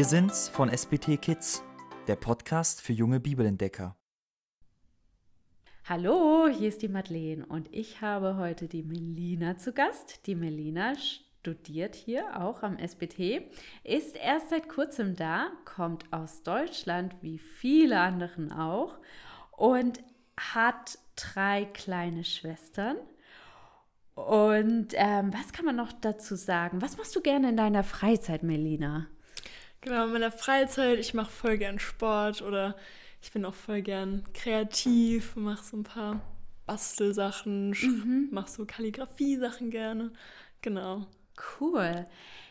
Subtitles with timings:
[0.00, 1.62] Wir sind's von SBT Kids,
[2.06, 3.98] der Podcast für junge Bibelentdecker.
[5.84, 10.26] Hallo, hier ist die Madeleine und ich habe heute die Melina zu Gast.
[10.26, 13.42] Die Melina studiert hier auch am SBT,
[13.84, 19.00] ist erst seit kurzem da, kommt aus Deutschland wie viele anderen auch
[19.50, 20.00] und
[20.38, 22.96] hat drei kleine Schwestern.
[24.14, 26.80] Und ähm, was kann man noch dazu sagen?
[26.80, 29.06] Was machst du gerne in deiner Freizeit, Melina?
[29.82, 32.76] Genau, in meiner Freizeit, ich mache voll gern Sport oder
[33.22, 36.20] ich bin auch voll gern kreativ, mache so ein paar
[36.66, 38.28] Bastelsachen, mhm.
[38.30, 40.12] mache so Kalligrafie-Sachen gerne.
[40.62, 41.06] Genau.
[41.58, 42.06] Cool.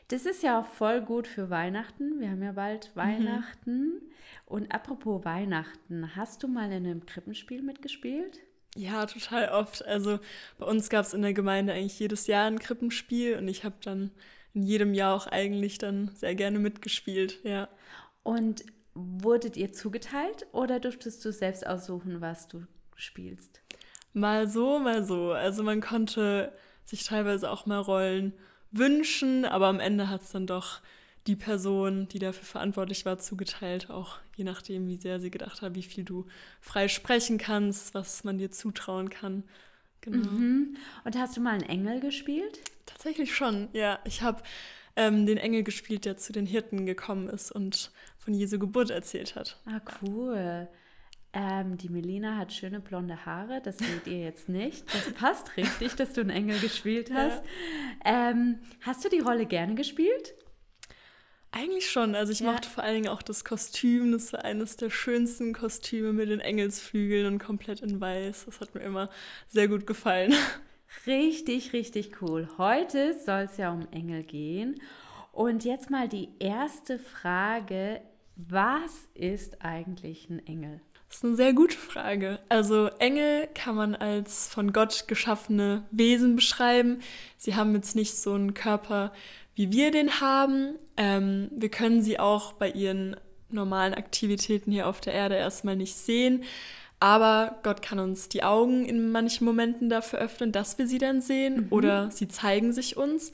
[0.08, 2.20] Das ist ja auch voll gut für Weihnachten.
[2.20, 3.00] Wir haben ja bald mhm.
[3.00, 3.80] Weihnachten.
[3.80, 4.02] Mhm.
[4.46, 8.40] Und apropos Weihnachten, hast du mal in einem Krippenspiel mitgespielt?
[8.76, 9.86] Ja, total oft.
[9.86, 10.20] Also
[10.58, 13.76] bei uns gab es in der Gemeinde eigentlich jedes Jahr ein Krippenspiel und ich habe
[13.82, 14.12] dann
[14.60, 17.70] in jedem Jahr auch eigentlich dann sehr gerne mitgespielt, ja.
[18.24, 22.66] Und wurdet ihr zugeteilt oder durftest du selbst aussuchen, was du
[22.96, 23.62] spielst?
[24.14, 25.32] Mal so, mal so.
[25.32, 26.52] Also man konnte
[26.84, 28.34] sich teilweise auch mal Rollen
[28.72, 30.82] wünschen, aber am Ende hat es dann doch
[31.28, 35.76] die Person, die dafür verantwortlich war, zugeteilt, auch je nachdem, wie sehr sie gedacht hat,
[35.76, 36.26] wie viel du
[36.60, 39.44] frei sprechen kannst, was man dir zutrauen kann.
[40.02, 40.30] Genau.
[40.30, 40.78] Mhm.
[41.04, 42.60] Und hast du mal einen Engel gespielt?
[42.90, 44.00] Tatsächlich schon, ja.
[44.04, 44.42] Ich habe
[44.96, 49.36] ähm, den Engel gespielt, der zu den Hirten gekommen ist und von Jesu Geburt erzählt
[49.36, 49.60] hat.
[49.66, 50.68] Ah, cool.
[51.32, 54.84] Ähm, die Melina hat schöne blonde Haare, das seht ihr jetzt nicht.
[54.92, 57.44] Das passt richtig, dass du einen Engel gespielt hast.
[58.04, 58.32] Ja.
[58.32, 60.34] Ähm, hast du die Rolle gerne gespielt?
[61.52, 62.16] Eigentlich schon.
[62.16, 62.52] Also ich ja.
[62.52, 64.12] mochte vor allen Dingen auch das Kostüm.
[64.12, 68.46] Das war eines der schönsten Kostüme mit den Engelsflügeln und komplett in weiß.
[68.46, 69.10] Das hat mir immer
[69.48, 70.34] sehr gut gefallen.
[71.06, 72.48] Richtig, richtig cool.
[72.58, 74.82] Heute soll es ja um Engel gehen.
[75.32, 78.02] Und jetzt mal die erste Frage.
[78.36, 80.82] Was ist eigentlich ein Engel?
[81.10, 82.40] Das ist eine sehr gute Frage.
[82.50, 87.00] Also Engel kann man als von Gott geschaffene Wesen beschreiben.
[87.38, 89.12] Sie haben jetzt nicht so einen Körper
[89.60, 90.76] wie wir den haben.
[90.96, 93.18] Ähm, wir können sie auch bei ihren
[93.50, 96.46] normalen Aktivitäten hier auf der Erde erstmal nicht sehen.
[97.00, 101.22] Aber Gott kann uns die Augen in manchen Momenten dafür öffnen, dass wir sie dann
[101.22, 101.68] sehen mhm.
[101.72, 103.32] oder sie zeigen sich uns.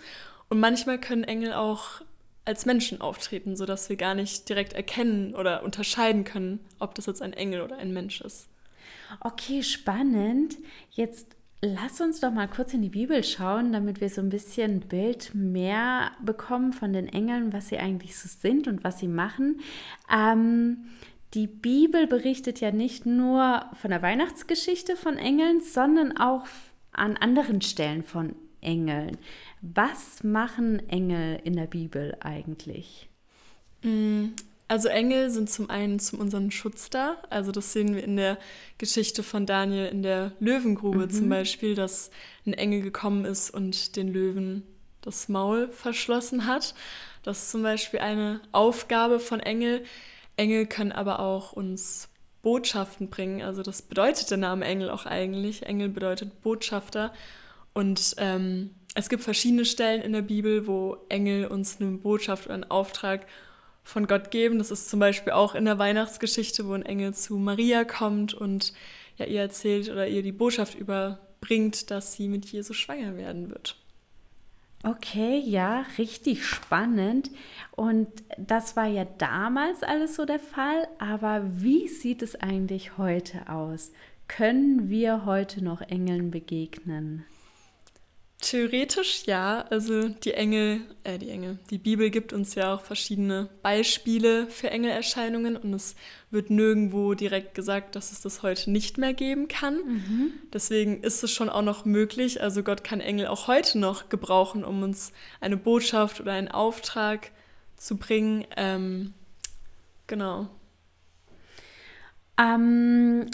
[0.49, 2.01] Und manchmal können Engel auch
[2.45, 7.23] als Menschen auftreten, sodass wir gar nicht direkt erkennen oder unterscheiden können, ob das jetzt
[7.23, 8.47] ein Engel oder ein Mensch ist.
[9.21, 10.57] Okay, spannend.
[10.91, 14.81] Jetzt Lass uns doch mal kurz in die Bibel schauen, damit wir so ein bisschen
[14.81, 19.61] Bild mehr bekommen von den Engeln, was sie eigentlich so sind und was sie machen.
[20.13, 20.85] Ähm,
[21.35, 26.47] die Bibel berichtet ja nicht nur von der Weihnachtsgeschichte von Engeln, sondern auch
[26.93, 29.17] an anderen Stellen von Engeln.
[29.61, 33.09] Was machen Engel in der Bibel eigentlich?
[33.83, 34.27] Mm,
[34.69, 37.17] also Engel sind zum einen zum unseren Schutz da.
[37.29, 38.39] Also das sehen wir in der
[38.77, 41.09] Geschichte von Daniel in der Löwengrube mhm.
[41.09, 42.11] zum Beispiel, dass
[42.45, 44.63] ein Engel gekommen ist und den Löwen
[45.01, 46.73] das Maul verschlossen hat.
[47.23, 49.83] Das ist zum Beispiel eine Aufgabe von Engel.
[50.37, 52.09] Engel können aber auch uns
[52.41, 53.41] Botschaften bringen.
[53.41, 55.63] Also das bedeutet der Name Engel auch eigentlich.
[55.65, 57.11] Engel bedeutet Botschafter.
[57.73, 62.53] Und ähm, es gibt verschiedene Stellen in der Bibel, wo Engel uns eine Botschaft oder
[62.53, 63.25] einen Auftrag
[63.83, 64.57] von Gott geben.
[64.57, 68.73] Das ist zum Beispiel auch in der Weihnachtsgeschichte, wo ein Engel zu Maria kommt und
[69.17, 73.77] ja, ihr erzählt oder ihr die Botschaft überbringt, dass sie mit Jesus schwanger werden wird.
[74.87, 77.31] Okay, ja, richtig spannend.
[77.71, 78.07] Und
[78.37, 80.87] das war ja damals alles so der Fall.
[80.99, 83.91] Aber wie sieht es eigentlich heute aus?
[84.27, 87.25] Können wir heute noch Engeln begegnen?
[88.45, 89.65] Theoretisch ja.
[89.71, 94.69] Also die Engel, äh, die Engel, die Bibel gibt uns ja auch verschiedene Beispiele für
[94.69, 95.95] Engelerscheinungen und es
[96.29, 99.77] wird nirgendwo direkt gesagt, dass es das heute nicht mehr geben kann.
[99.77, 100.33] Mhm.
[100.53, 102.39] Deswegen ist es schon auch noch möglich.
[102.39, 107.31] Also Gott kann Engel auch heute noch gebrauchen, um uns eine Botschaft oder einen Auftrag
[107.77, 108.45] zu bringen.
[108.55, 109.15] Ähm,
[110.05, 110.49] genau.
[112.39, 113.25] Ähm,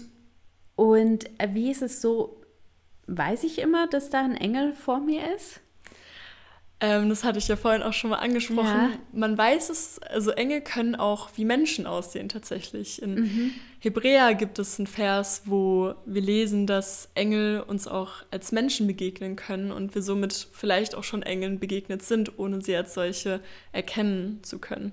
[0.78, 2.41] und wie ist es so
[3.18, 5.62] weiß ich immer, dass da ein Engel vor mir ist?
[6.84, 8.68] Ähm, das hatte ich ja vorhin auch schon mal angesprochen.
[8.68, 8.90] Ja.
[9.14, 13.00] Man weiß es, also Engel können auch wie Menschen aussehen tatsächlich.
[13.02, 13.52] In mhm.
[13.80, 19.36] Hebräer gibt es einen Vers, wo wir lesen, dass Engel uns auch als Menschen begegnen
[19.36, 23.42] können und wir somit vielleicht auch schon Engeln begegnet sind, ohne sie als solche
[23.72, 24.92] erkennen zu können.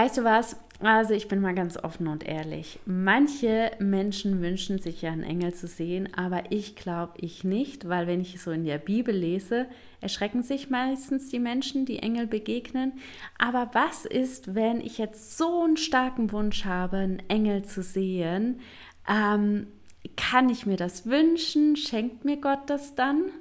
[0.00, 0.54] Weißt du was?
[0.78, 2.78] Also ich bin mal ganz offen und ehrlich.
[2.86, 8.06] Manche Menschen wünschen sich ja einen Engel zu sehen, aber ich glaube ich nicht, weil
[8.06, 9.66] wenn ich so in der Bibel lese,
[10.00, 12.92] erschrecken sich meistens die Menschen, die Engel begegnen.
[13.38, 18.60] Aber was ist, wenn ich jetzt so einen starken Wunsch habe, einen Engel zu sehen?
[19.08, 19.66] Ähm,
[20.16, 21.74] kann ich mir das wünschen?
[21.74, 23.32] Schenkt mir Gott das dann?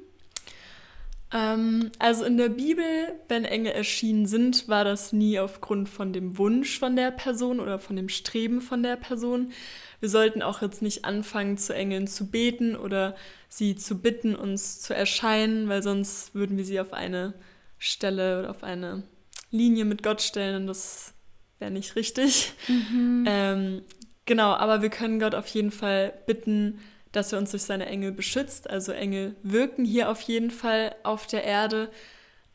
[1.34, 2.86] Ähm, also in der Bibel,
[3.28, 7.80] wenn Engel erschienen sind, war das nie aufgrund von dem Wunsch von der Person oder
[7.80, 9.52] von dem Streben von der Person.
[10.00, 13.16] Wir sollten auch jetzt nicht anfangen, zu Engeln zu beten oder
[13.50, 17.34] sie zu bitten, uns zu erscheinen, weil sonst würden wir sie auf eine
[17.78, 19.04] Stelle oder auf eine
[19.52, 21.14] Linie mit Gott stellen und das
[21.60, 22.54] wäre nicht richtig.
[22.68, 23.24] Mhm.
[23.28, 23.82] Ähm,
[24.26, 26.80] genau, aber wir können Gott auf jeden Fall bitten,
[27.12, 28.70] dass er uns durch seine Engel beschützt.
[28.70, 31.90] Also Engel wirken hier auf jeden Fall auf der Erde.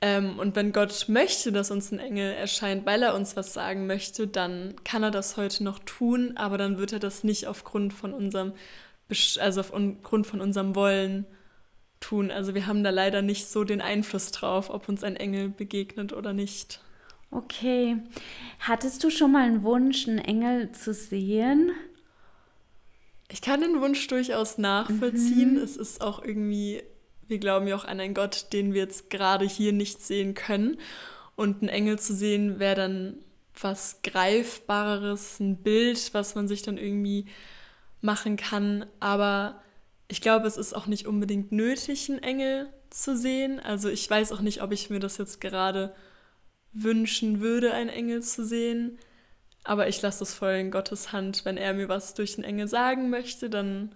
[0.01, 3.87] Ähm, und wenn Gott möchte, dass uns ein Engel erscheint, weil er uns was sagen
[3.87, 7.93] möchte, dann kann er das heute noch tun, aber dann wird er das nicht aufgrund
[7.93, 8.53] von unserem,
[9.39, 11.25] also aufgrund von unserem Wollen
[12.01, 12.33] tun.
[12.33, 16.13] Also wir haben da leider nicht so den Einfluss drauf, ob uns ein Engel begegnet
[16.13, 16.81] oder nicht.
[17.31, 17.97] Okay.
[18.59, 21.71] Hattest du schon mal einen Wunsch, einen Engel zu sehen?
[23.33, 25.55] Ich kann den Wunsch durchaus nachvollziehen.
[25.55, 25.63] Mhm.
[25.63, 26.83] Es ist auch irgendwie,
[27.29, 30.77] wir glauben ja auch an einen Gott, den wir jetzt gerade hier nicht sehen können.
[31.35, 33.17] Und einen Engel zu sehen wäre dann
[33.59, 37.25] was Greifbareres, ein Bild, was man sich dann irgendwie
[38.03, 38.85] machen kann.
[39.01, 39.63] Aber
[40.09, 43.61] ich glaube, es ist auch nicht unbedingt nötig, einen Engel zu sehen.
[43.61, 45.95] Also ich weiß auch nicht, ob ich mir das jetzt gerade
[46.75, 48.99] wünschen würde, einen Engel zu sehen.
[49.65, 51.45] Aber ich lasse das voll in Gottes Hand.
[51.45, 53.95] Wenn er mir was durch den Engel sagen möchte, dann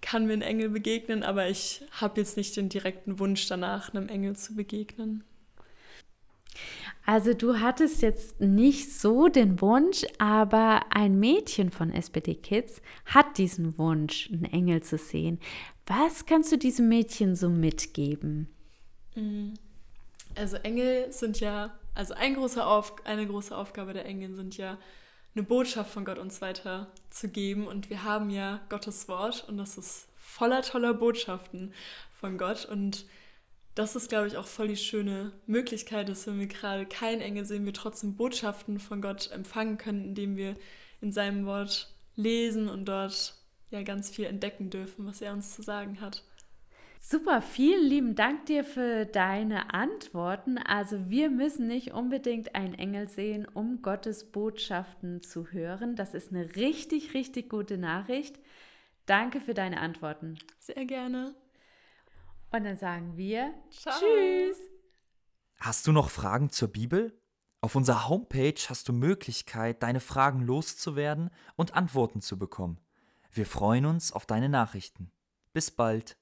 [0.00, 4.08] kann mir ein Engel begegnen, aber ich habe jetzt nicht den direkten Wunsch danach, einem
[4.08, 5.24] Engel zu begegnen.
[7.04, 13.38] Also du hattest jetzt nicht so den Wunsch, aber ein Mädchen von SPD Kids hat
[13.38, 15.38] diesen Wunsch, einen Engel zu sehen.
[15.86, 18.48] Was kannst du diesem Mädchen so mitgeben?
[19.14, 19.54] Mhm.
[20.34, 24.78] Also Engel sind ja also ein großer Auf, eine große Aufgabe der Engel sind ja,
[25.34, 27.66] eine Botschaft von Gott uns weiterzugeben.
[27.66, 31.74] Und wir haben ja Gottes Wort und das ist voller toller Botschaften
[32.12, 32.66] von Gott.
[32.66, 33.04] Und
[33.74, 37.44] das ist, glaube ich, auch voll die schöne Möglichkeit, dass wenn wir gerade kein Engel
[37.44, 40.54] sehen, wir trotzdem Botschaften von Gott empfangen können, indem wir
[41.00, 43.34] in seinem Wort lesen und dort
[43.70, 46.22] ja ganz viel entdecken dürfen, was er uns zu sagen hat.
[47.00, 50.58] Super, vielen lieben Dank dir für deine Antworten.
[50.58, 55.96] Also wir müssen nicht unbedingt einen Engel sehen, um Gottes Botschaften zu hören.
[55.96, 58.36] Das ist eine richtig, richtig gute Nachricht.
[59.06, 60.38] Danke für deine Antworten.
[60.58, 61.34] Sehr gerne.
[62.50, 63.94] Und dann sagen wir Ciao.
[63.98, 64.58] Tschüss.
[65.60, 67.18] Hast du noch Fragen zur Bibel?
[67.60, 72.78] Auf unserer Homepage hast du Möglichkeit, deine Fragen loszuwerden und Antworten zu bekommen.
[73.32, 75.10] Wir freuen uns auf deine Nachrichten.
[75.52, 76.16] Bis bald.